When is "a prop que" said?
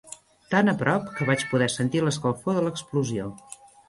0.71-1.27